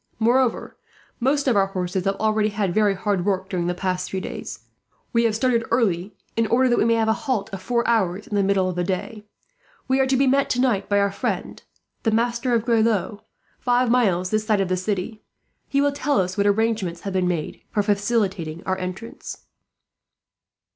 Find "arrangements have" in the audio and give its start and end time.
16.47-17.13